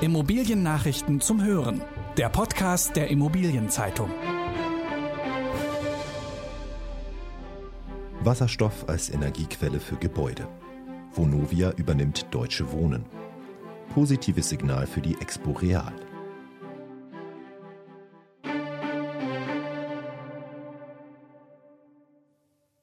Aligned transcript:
Immobiliennachrichten 0.00 1.20
zum 1.20 1.42
Hören. 1.42 1.80
Der 2.16 2.28
Podcast 2.28 2.96
der 2.96 3.08
Immobilienzeitung. 3.08 4.10
Wasserstoff 8.20 8.88
als 8.88 9.08
Energiequelle 9.08 9.78
für 9.78 9.94
Gebäude. 9.96 10.48
Vonovia 11.12 11.70
übernimmt 11.76 12.26
Deutsche 12.32 12.72
Wohnen. 12.72 13.06
Positives 13.94 14.48
Signal 14.48 14.88
für 14.88 15.00
die 15.00 15.14
Expo 15.20 15.52
Real. 15.52 15.92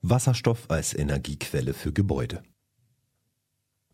Wasserstoff 0.02 0.66
als 0.70 0.93
Energiequelle 0.93 1.73
für 1.73 1.91
Gebäude. 1.91 2.41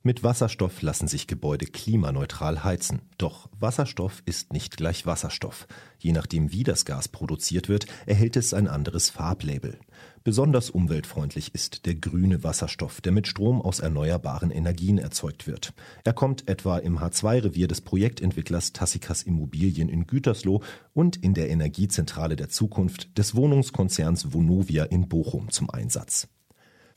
Mit 0.08 0.24
Wasserstoff 0.24 0.82
lassen 0.82 1.10
sich 1.10 1.28
Gebäude 1.28 1.66
klimaneutral 1.66 2.64
heizen. 2.64 3.02
Doch 3.18 3.50
Wasserstoff 3.60 4.24
ist 4.26 4.54
nicht 4.54 4.78
gleich 4.78 5.06
Wasserstoff. 5.06 5.68
Je 6.00 6.14
nachdem, 6.14 6.54
wie 6.54 6.64
das 6.64 6.86
Gas 6.86 7.10
produziert 7.10 7.68
wird, 7.68 7.88
erhält 8.06 8.38
es 8.38 8.54
ein 8.54 8.70
anderes 8.70 9.10
Farblabel. 9.10 9.78
Besonders 10.24 10.70
umweltfreundlich 10.70 11.54
ist 11.54 11.86
der 11.86 11.96
grüne 11.96 12.42
Wasserstoff, 12.42 13.02
der 13.02 13.12
mit 13.12 13.28
Strom 13.28 13.62
aus 13.62 13.82
erneuerbaren 13.82 14.50
Energien 14.50 14.98
erzeugt 14.98 15.46
wird. 15.46 15.74
Er 16.06 16.14
kommt 16.14 16.48
etwa 16.48 16.78
im 16.78 17.00
H2-Revier 17.00 17.68
des 17.68 17.82
Projektentwicklers 17.82 18.72
Tassikas 18.72 19.24
Immobilien 19.24 19.90
in 19.90 20.08
Gütersloh 20.08 20.64
und 20.94 21.18
in 21.18 21.34
der 21.34 21.50
Energiezentrale 21.50 22.38
der 22.38 22.48
Zukunft 22.48 23.18
des 23.18 23.36
Wohnungskonzerns 23.36 24.32
Vonovia 24.32 24.86
in 24.86 25.10
Bochum 25.10 25.52
zum 25.52 25.70
Einsatz. 25.70 26.30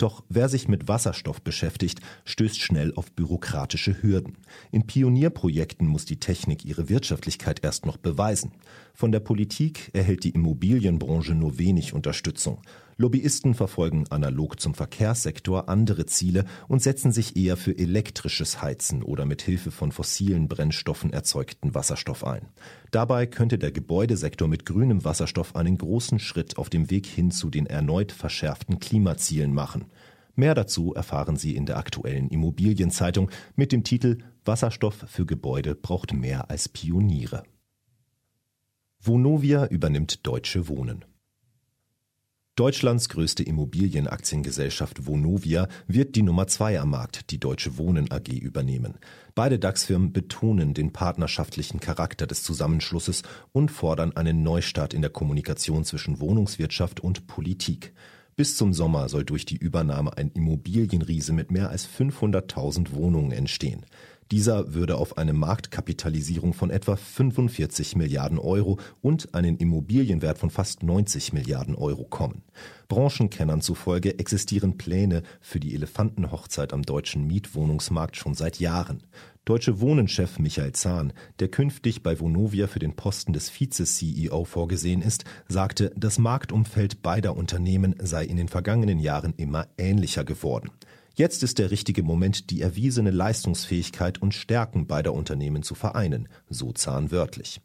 Doch 0.00 0.24
wer 0.30 0.48
sich 0.48 0.66
mit 0.66 0.88
Wasserstoff 0.88 1.42
beschäftigt, 1.42 2.00
stößt 2.24 2.58
schnell 2.58 2.94
auf 2.94 3.12
bürokratische 3.12 4.02
Hürden. 4.02 4.38
In 4.72 4.86
Pionierprojekten 4.86 5.86
muss 5.86 6.06
die 6.06 6.18
Technik 6.18 6.64
ihre 6.64 6.88
Wirtschaftlichkeit 6.88 7.62
erst 7.62 7.84
noch 7.84 7.98
beweisen. 7.98 8.52
Von 8.94 9.12
der 9.12 9.20
Politik 9.20 9.90
erhält 9.92 10.24
die 10.24 10.30
Immobilienbranche 10.30 11.34
nur 11.34 11.58
wenig 11.58 11.92
Unterstützung. 11.92 12.62
Lobbyisten 13.00 13.54
verfolgen 13.54 14.04
analog 14.10 14.60
zum 14.60 14.74
Verkehrssektor 14.74 15.70
andere 15.70 16.04
Ziele 16.04 16.44
und 16.68 16.82
setzen 16.82 17.12
sich 17.12 17.34
eher 17.34 17.56
für 17.56 17.78
elektrisches 17.78 18.60
Heizen 18.60 19.02
oder 19.02 19.24
mit 19.24 19.40
Hilfe 19.40 19.70
von 19.70 19.90
fossilen 19.90 20.48
Brennstoffen 20.48 21.10
erzeugten 21.10 21.74
Wasserstoff 21.74 22.26
ein. 22.26 22.50
Dabei 22.90 23.24
könnte 23.24 23.56
der 23.56 23.72
Gebäudesektor 23.72 24.48
mit 24.48 24.66
grünem 24.66 25.02
Wasserstoff 25.02 25.56
einen 25.56 25.78
großen 25.78 26.18
Schritt 26.18 26.58
auf 26.58 26.68
dem 26.68 26.90
Weg 26.90 27.06
hin 27.06 27.30
zu 27.30 27.48
den 27.48 27.64
erneut 27.64 28.12
verschärften 28.12 28.80
Klimazielen 28.80 29.54
machen. 29.54 29.86
Mehr 30.34 30.54
dazu 30.54 30.92
erfahren 30.92 31.36
Sie 31.36 31.56
in 31.56 31.64
der 31.64 31.78
aktuellen 31.78 32.28
Immobilienzeitung 32.28 33.30
mit 33.56 33.72
dem 33.72 33.82
Titel 33.82 34.18
Wasserstoff 34.44 35.06
für 35.06 35.24
Gebäude 35.24 35.74
braucht 35.74 36.12
mehr 36.12 36.50
als 36.50 36.68
Pioniere. 36.68 37.44
Vonovia 39.02 39.64
übernimmt 39.68 40.26
Deutsche 40.26 40.68
Wohnen. 40.68 41.06
Deutschlands 42.60 43.08
größte 43.08 43.42
Immobilienaktiengesellschaft 43.42 45.06
Vonovia 45.06 45.66
wird 45.86 46.14
die 46.14 46.20
Nummer 46.20 46.46
zwei 46.46 46.78
am 46.78 46.90
Markt, 46.90 47.30
die 47.30 47.40
Deutsche 47.40 47.78
Wohnen 47.78 48.12
AG, 48.12 48.28
übernehmen. 48.28 48.98
Beide 49.34 49.58
DAX-Firmen 49.58 50.12
betonen 50.12 50.74
den 50.74 50.92
partnerschaftlichen 50.92 51.80
Charakter 51.80 52.26
des 52.26 52.42
Zusammenschlusses 52.42 53.22
und 53.52 53.70
fordern 53.70 54.14
einen 54.14 54.42
Neustart 54.42 54.92
in 54.92 55.00
der 55.00 55.10
Kommunikation 55.10 55.86
zwischen 55.86 56.20
Wohnungswirtschaft 56.20 57.00
und 57.00 57.26
Politik. 57.26 57.94
Bis 58.36 58.58
zum 58.58 58.74
Sommer 58.74 59.08
soll 59.08 59.24
durch 59.24 59.46
die 59.46 59.56
Übernahme 59.56 60.18
ein 60.18 60.30
Immobilienriese 60.30 61.32
mit 61.32 61.50
mehr 61.50 61.70
als 61.70 61.88
500.000 61.88 62.92
Wohnungen 62.92 63.32
entstehen. 63.32 63.86
Dieser 64.30 64.74
würde 64.74 64.96
auf 64.96 65.18
eine 65.18 65.32
Marktkapitalisierung 65.32 66.54
von 66.54 66.70
etwa 66.70 66.94
45 66.94 67.96
Milliarden 67.96 68.38
Euro 68.38 68.78
und 69.00 69.34
einen 69.34 69.56
Immobilienwert 69.56 70.38
von 70.38 70.50
fast 70.50 70.84
90 70.84 71.32
Milliarden 71.32 71.74
Euro 71.74 72.04
kommen. 72.04 72.42
Branchenkennern 72.88 73.60
zufolge 73.60 74.20
existieren 74.20 74.78
Pläne 74.78 75.24
für 75.40 75.58
die 75.58 75.74
Elefantenhochzeit 75.74 76.72
am 76.72 76.82
deutschen 76.82 77.26
Mietwohnungsmarkt 77.26 78.16
schon 78.16 78.34
seit 78.34 78.60
Jahren. 78.60 79.02
Deutsche 79.44 79.80
Wohnenchef 79.80 80.38
Michael 80.38 80.72
Zahn, 80.72 81.12
der 81.40 81.48
künftig 81.48 82.04
bei 82.04 82.20
Vonovia 82.20 82.68
für 82.68 82.78
den 82.78 82.94
Posten 82.94 83.32
des 83.32 83.50
Vize-CEO 83.50 84.44
vorgesehen 84.44 85.02
ist, 85.02 85.24
sagte, 85.48 85.92
das 85.96 86.18
Marktumfeld 86.18 87.02
beider 87.02 87.36
Unternehmen 87.36 87.96
sei 88.00 88.26
in 88.26 88.36
den 88.36 88.48
vergangenen 88.48 89.00
Jahren 89.00 89.34
immer 89.36 89.66
ähnlicher 89.76 90.22
geworden. 90.22 90.70
Jetzt 91.14 91.42
ist 91.42 91.58
der 91.58 91.70
richtige 91.70 92.02
Moment, 92.02 92.50
die 92.50 92.60
erwiesene 92.60 93.10
Leistungsfähigkeit 93.10 94.22
und 94.22 94.32
Stärken 94.32 94.86
beider 94.86 95.12
Unternehmen 95.12 95.62
zu 95.62 95.74
vereinen, 95.74 96.28
so 96.48 96.72
Zahn 96.72 97.10
wörtlich. 97.10 97.60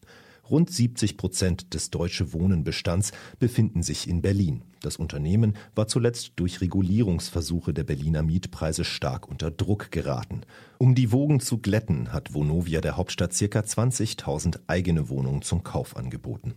Rund 0.50 0.70
70 0.70 1.18
Prozent 1.18 1.74
des 1.74 1.90
Deutsche 1.90 2.34
Wohnenbestands 2.34 3.12
befinden 3.40 3.82
sich 3.82 4.08
in 4.08 4.22
Berlin. 4.22 4.64
Das 4.82 4.98
Unternehmen 4.98 5.56
war 5.74 5.88
zuletzt 5.88 6.34
durch 6.36 6.62
Regulierungsversuche 6.62 7.74
der 7.74 7.84
Berliner 7.84 8.22
Mietpreise 8.22 8.84
stark 8.84 9.28
unter 9.28 9.50
Druck 9.50 9.92
geraten. 9.92 10.42
Um 10.78 10.94
die 10.94 11.12
Wogen 11.12 11.40
zu 11.40 11.58
glätten, 11.58 12.14
hat 12.14 12.36
Vonovia 12.36 12.82
der 12.82 12.96
Hauptstadt 12.96 13.32
ca. 13.32 13.60
20.000 13.60 14.60
eigene 14.68 15.10
Wohnungen 15.10 15.42
zum 15.42 15.64
Kauf 15.64 15.98
angeboten. 15.98 16.54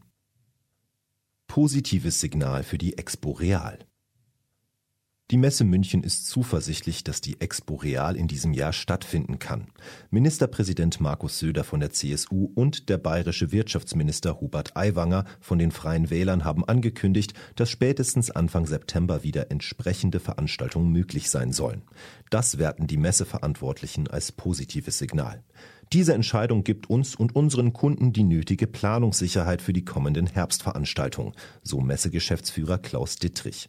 Positives 1.47 2.21
Signal 2.21 2.63
für 2.63 2.77
die 2.77 2.99
Expo 2.99 3.31
Real. 3.33 3.79
Die 5.31 5.37
Messe 5.37 5.65
München 5.65 6.03
ist 6.03 6.27
zuversichtlich, 6.27 7.05
dass 7.05 7.21
die 7.21 7.39
Expo 7.39 7.75
Real 7.75 8.17
in 8.17 8.29
diesem 8.29 8.55
Jahr 8.55 8.73
stattfinden 8.73 9.39
kann. 9.39 9.67
Ministerpräsident 10.11 11.03
Markus 11.03 11.39
Söder 11.39 11.65
von 11.65 11.81
der 11.81 11.91
CSU 11.91 12.51
und 12.55 12.89
der 12.89 12.97
bayerische 12.97 13.53
Wirtschaftsminister 13.53 14.41
Hubert 14.41 14.75
Aiwanger 14.75 15.27
von 15.39 15.59
den 15.59 15.71
Freien 15.71 16.09
Wählern 16.09 16.45
haben 16.45 16.65
angekündigt, 16.65 17.35
dass 17.57 17.69
spätestens 17.69 18.31
Anfang 18.31 18.65
September 18.65 19.23
wieder 19.23 19.51
entsprechende 19.51 20.19
Veranstaltungen 20.19 20.91
möglich 20.93 21.29
sein 21.29 21.53
sollen. 21.53 21.83
Das 22.31 22.57
werten 22.57 22.87
die 22.87 22.97
Messeverantwortlichen 22.97 24.09
als 24.09 24.33
positives 24.33 24.97
Signal. 24.97 25.45
Diese 25.93 26.15
Entscheidung 26.15 26.65
gibt 26.65 26.89
uns 26.89 27.15
und 27.15 27.37
unseren 27.37 27.75
Kunden 27.75 28.15
die 28.15 28.25
nötige 28.25 28.67
Planungssicherheit 28.67 29.61
für 29.61 29.75
die 29.75 29.85
kommenden 29.85 30.27
Herbstveranstaltungen, 30.27 31.35
so 31.63 31.83
Messegeschäftsführer 31.83 32.79
Klaus 32.79 33.17
Dittrich. 33.17 33.69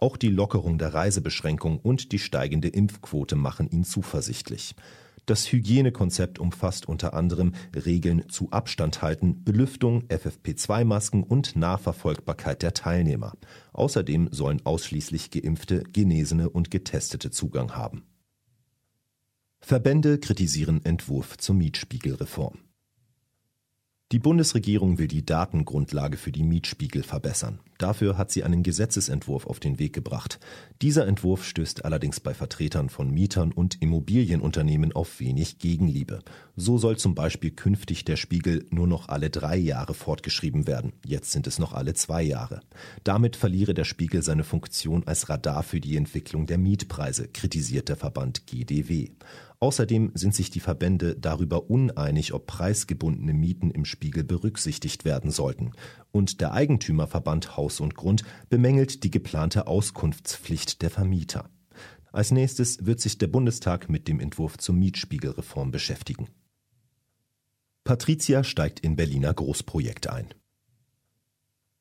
Auch 0.00 0.16
die 0.16 0.28
Lockerung 0.28 0.78
der 0.78 0.94
Reisebeschränkung 0.94 1.78
und 1.78 2.12
die 2.12 2.18
steigende 2.18 2.68
Impfquote 2.68 3.36
machen 3.36 3.68
ihn 3.70 3.84
zuversichtlich. 3.84 4.74
Das 5.26 5.52
Hygienekonzept 5.52 6.38
umfasst 6.38 6.88
unter 6.88 7.14
anderem 7.14 7.52
Regeln 7.74 8.28
zu 8.28 8.50
Abstand 8.50 9.00
halten, 9.02 9.44
Belüftung, 9.44 10.02
FFP2-Masken 10.08 11.22
und 11.22 11.54
Nachverfolgbarkeit 11.56 12.62
der 12.62 12.74
Teilnehmer. 12.74 13.34
Außerdem 13.72 14.30
sollen 14.32 14.64
ausschließlich 14.64 15.30
Geimpfte, 15.30 15.84
Genesene 15.92 16.50
und 16.50 16.70
Getestete 16.70 17.30
Zugang 17.30 17.76
haben. 17.76 18.02
Verbände 19.60 20.18
kritisieren 20.18 20.84
Entwurf 20.84 21.36
zur 21.36 21.54
Mietspiegelreform. 21.54 22.58
Die 24.12 24.18
Bundesregierung 24.18 24.98
will 24.98 25.06
die 25.06 25.24
Datengrundlage 25.24 26.16
für 26.16 26.32
die 26.32 26.42
Mietspiegel 26.42 27.04
verbessern. 27.04 27.60
Dafür 27.78 28.18
hat 28.18 28.32
sie 28.32 28.42
einen 28.42 28.64
Gesetzesentwurf 28.64 29.46
auf 29.46 29.60
den 29.60 29.78
Weg 29.78 29.92
gebracht. 29.92 30.40
Dieser 30.82 31.06
Entwurf 31.06 31.44
stößt 31.44 31.84
allerdings 31.84 32.18
bei 32.18 32.34
Vertretern 32.34 32.88
von 32.88 33.08
Mietern 33.08 33.52
und 33.52 33.80
Immobilienunternehmen 33.80 34.92
auf 34.92 35.20
wenig 35.20 35.60
Gegenliebe. 35.60 36.24
So 36.56 36.76
soll 36.76 36.96
zum 36.96 37.14
Beispiel 37.14 37.52
künftig 37.52 38.04
der 38.04 38.16
Spiegel 38.16 38.66
nur 38.70 38.88
noch 38.88 39.08
alle 39.08 39.30
drei 39.30 39.56
Jahre 39.56 39.94
fortgeschrieben 39.94 40.66
werden. 40.66 40.92
Jetzt 41.06 41.30
sind 41.30 41.46
es 41.46 41.60
noch 41.60 41.72
alle 41.72 41.94
zwei 41.94 42.22
Jahre. 42.22 42.62
Damit 43.04 43.36
verliere 43.36 43.74
der 43.74 43.84
Spiegel 43.84 44.24
seine 44.24 44.42
Funktion 44.42 45.06
als 45.06 45.28
Radar 45.28 45.62
für 45.62 45.80
die 45.80 45.96
Entwicklung 45.96 46.46
der 46.46 46.58
Mietpreise, 46.58 47.28
kritisiert 47.28 47.88
der 47.88 47.96
Verband 47.96 48.44
GDW. 48.48 49.10
Außerdem 49.62 50.12
sind 50.14 50.34
sich 50.34 50.48
die 50.48 50.60
Verbände 50.60 51.16
darüber 51.16 51.68
uneinig, 51.68 52.32
ob 52.32 52.46
preisgebundene 52.46 53.34
Mieten 53.34 53.70
im 53.70 53.84
Spiegel 53.84 54.24
berücksichtigt 54.24 55.04
werden 55.04 55.30
sollten. 55.30 55.72
Und 56.12 56.40
der 56.40 56.52
Eigentümerverband 56.52 57.58
Haus 57.58 57.80
und 57.80 57.94
Grund 57.94 58.24
bemängelt 58.48 59.04
die 59.04 59.10
geplante 59.10 59.66
Auskunftspflicht 59.66 60.80
der 60.80 60.88
Vermieter. 60.88 61.50
Als 62.10 62.30
nächstes 62.30 62.86
wird 62.86 63.00
sich 63.00 63.18
der 63.18 63.28
Bundestag 63.28 63.90
mit 63.90 64.08
dem 64.08 64.18
Entwurf 64.18 64.56
zur 64.56 64.74
Mietspiegelreform 64.74 65.70
beschäftigen. 65.70 66.28
Patricia 67.84 68.42
steigt 68.42 68.80
in 68.80 68.96
Berliner 68.96 69.34
Großprojekt 69.34 70.08
ein. 70.08 70.34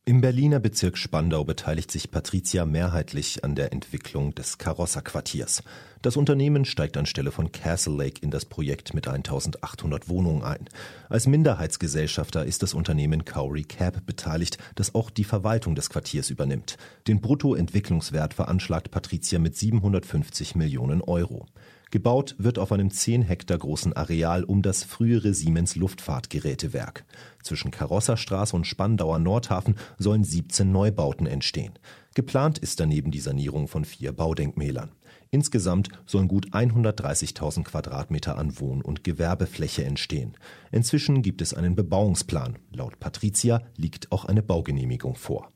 Im 0.10 0.22
Berliner 0.22 0.60
Bezirk 0.60 0.98
Spandau 0.98 1.44
beteiligt 1.44 1.92
sich 1.92 2.10
Patricia 2.10 2.66
mehrheitlich 2.66 3.44
an 3.44 3.54
der 3.54 3.72
Entwicklung 3.72 4.34
des 4.34 4.58
Carosser-Quartiers. 4.58 5.62
Das 6.02 6.18
Unternehmen 6.18 6.66
steigt 6.66 6.98
anstelle 6.98 7.30
von 7.30 7.52
Castle 7.52 7.94
Lake 7.96 8.20
in 8.20 8.32
das 8.32 8.46
Projekt 8.46 8.96
mit 8.96 9.08
1800 9.08 10.10
Wohnungen 10.10 10.42
ein. 10.42 10.68
Als 11.10 11.28
Minderheitsgesellschafter 11.28 12.44
ist 12.44 12.64
das 12.64 12.74
Unternehmen 12.74 13.24
Cowrie 13.24 13.66
Cab 13.66 14.04
beteiligt, 14.08 14.58
das 14.74 14.96
auch 14.96 15.12
die 15.12 15.26
Verwaltung 15.26 15.76
des 15.76 15.92
Quartiers 15.92 16.32
übernimmt. 16.32 16.78
Den 17.08 17.22
Bruttoentwicklungswert 17.22 18.34
veranschlagt 18.34 18.90
Patricia 18.90 19.38
mit 19.38 19.56
750 19.58 20.56
Millionen 20.56 21.04
Euro. 21.04 21.46
Gebaut 21.91 22.36
wird 22.38 22.59
auf 22.59 22.71
einem 22.71 22.91
10 22.91 23.24
Hektar 23.24 23.57
großen 23.57 23.94
Areal 23.94 24.44
um 24.44 24.62
das 24.62 24.83
frühere 24.83 25.33
Siemens 25.33 25.75
Luftfahrtgerätewerk. 25.75 27.03
Zwischen 27.41 27.71
Karosserstraße 27.71 28.56
und 28.56 28.68
Spandauer 28.68 29.18
Nordhafen 29.18 29.75
sollen 29.97 30.24
17 30.24 30.71
Neubauten 30.71 31.25
entstehen. 31.25 31.74
Geplant 32.13 32.59
ist 32.59 32.80
daneben 32.80 33.09
die 33.09 33.19
Sanierung 33.19 33.68
von 33.68 33.86
vier 33.86 34.12
Baudenkmälern. 34.12 34.91
Insgesamt 35.31 35.89
sollen 36.06 36.27
gut 36.27 36.51
130.000 36.51 37.63
Quadratmeter 37.63 38.38
an 38.38 38.59
Wohn- 38.59 38.81
und 38.81 39.03
Gewerbefläche 39.03 39.83
entstehen. 39.83 40.38
Inzwischen 40.71 41.21
gibt 41.21 41.41
es 41.41 41.53
einen 41.53 41.75
Bebauungsplan. 41.75 42.57
Laut 42.71 43.00
Patricia 43.00 43.62
liegt 43.75 44.12
auch 44.12 44.25
eine 44.25 44.44
Baugenehmigung 44.44 45.15
vor. 45.15 45.51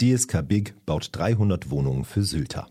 DSK 0.00 0.42
Big 0.42 0.74
baut 0.86 1.08
300 1.12 1.70
Wohnungen 1.70 2.04
für 2.04 2.22
Sylter. 2.22 2.68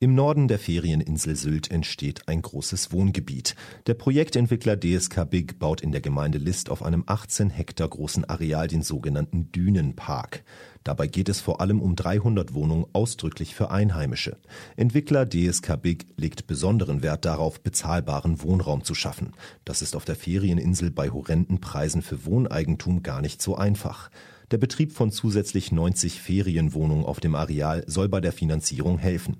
Im 0.00 0.14
Norden 0.14 0.46
der 0.46 0.60
Ferieninsel 0.60 1.34
Sylt 1.34 1.72
entsteht 1.72 2.28
ein 2.28 2.40
großes 2.40 2.92
Wohngebiet. 2.92 3.56
Der 3.88 3.94
Projektentwickler 3.94 4.78
DSK 4.78 5.28
Big 5.28 5.58
baut 5.58 5.80
in 5.80 5.90
der 5.90 6.00
Gemeinde 6.00 6.38
List 6.38 6.70
auf 6.70 6.84
einem 6.84 7.02
18 7.04 7.50
Hektar 7.50 7.88
großen 7.88 8.24
Areal 8.24 8.68
den 8.68 8.82
sogenannten 8.82 9.50
Dünenpark. 9.50 10.44
Dabei 10.84 11.08
geht 11.08 11.28
es 11.28 11.40
vor 11.40 11.60
allem 11.60 11.82
um 11.82 11.96
300 11.96 12.54
Wohnungen 12.54 12.86
ausdrücklich 12.92 13.56
für 13.56 13.72
Einheimische. 13.72 14.36
Entwickler 14.76 15.28
DSK 15.28 15.82
Big 15.82 16.06
legt 16.16 16.46
besonderen 16.46 17.02
Wert 17.02 17.24
darauf, 17.24 17.60
bezahlbaren 17.60 18.40
Wohnraum 18.40 18.84
zu 18.84 18.94
schaffen. 18.94 19.32
Das 19.64 19.82
ist 19.82 19.96
auf 19.96 20.04
der 20.04 20.14
Ferieninsel 20.14 20.92
bei 20.92 21.10
horrenden 21.10 21.60
Preisen 21.60 22.02
für 22.02 22.24
Wohneigentum 22.24 23.02
gar 23.02 23.20
nicht 23.20 23.42
so 23.42 23.56
einfach. 23.56 24.12
Der 24.52 24.58
Betrieb 24.58 24.92
von 24.92 25.10
zusätzlich 25.10 25.72
90 25.72 26.22
Ferienwohnungen 26.22 27.04
auf 27.04 27.18
dem 27.18 27.34
Areal 27.34 27.82
soll 27.88 28.08
bei 28.08 28.20
der 28.20 28.32
Finanzierung 28.32 28.96
helfen. 28.96 29.38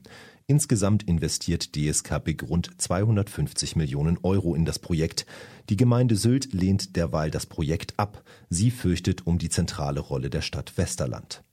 Insgesamt 0.51 1.03
investiert 1.03 1.77
DSK 1.77 2.25
Big 2.25 2.43
rund 2.43 2.81
250 2.81 3.77
Millionen 3.77 4.17
Euro 4.23 4.55
in 4.55 4.65
das 4.65 4.79
Projekt. 4.79 5.27
Die 5.69 5.77
Gemeinde 5.77 6.17
Sylt 6.17 6.55
lehnt 6.55 6.97
derweil 6.97 7.31
das 7.31 7.45
Projekt 7.45 7.93
ab. 7.99 8.23
Sie 8.49 8.71
fürchtet 8.71 9.27
um 9.27 9.37
die 9.37 9.51
zentrale 9.51 10.01
Rolle 10.01 10.31
der 10.31 10.41
Stadt 10.41 10.79
Westerland. 10.79 11.45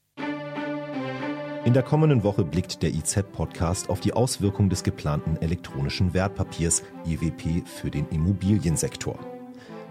In 1.66 1.74
der 1.74 1.84
kommenden 1.84 2.24
Woche 2.24 2.46
blickt 2.46 2.84
der 2.84 2.94
IZ-Podcast 2.94 3.90
auf 3.90 4.00
die 4.00 4.14
Auswirkungen 4.14 4.70
des 4.70 4.84
geplanten 4.84 5.36
elektronischen 5.42 6.14
Wertpapiers 6.14 6.82
EWP 7.06 7.68
für 7.68 7.92
den 7.92 8.08
Immobiliensektor. 8.08 9.35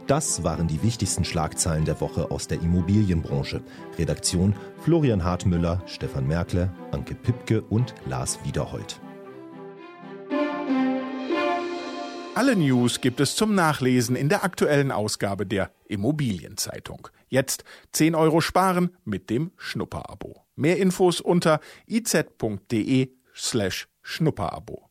Das 0.06 0.44
waren 0.44 0.68
die 0.68 0.82
wichtigsten 0.82 1.24
Schlagzeilen 1.24 1.86
der 1.86 1.98
Woche 1.98 2.30
aus 2.30 2.46
der 2.46 2.60
Immobilienbranche. 2.60 3.62
Redaktion 3.98 4.54
Florian 4.80 5.24
Hartmüller, 5.24 5.82
Stefan 5.86 6.26
Merkle, 6.26 6.70
Anke 6.90 7.14
Pipke 7.14 7.62
und 7.62 7.94
Lars 8.04 8.38
Wiederhold. 8.44 9.00
Alle 12.34 12.54
News 12.54 13.00
gibt 13.00 13.20
es 13.20 13.34
zum 13.34 13.54
Nachlesen 13.54 14.14
in 14.14 14.28
der 14.28 14.44
aktuellen 14.44 14.92
Ausgabe 14.92 15.46
der 15.46 15.70
Immobilienzeitung. 15.86 17.08
Jetzt 17.28 17.64
10 17.92 18.14
Euro 18.14 18.42
sparen 18.42 18.90
mit 19.04 19.30
dem 19.30 19.52
Schnupperabo. 19.56 20.44
Mehr 20.54 20.76
Infos 20.78 21.22
unter 21.22 21.60
iz.de 21.86 23.10
slash 23.34 23.88
Schnupperabo. 24.02 24.83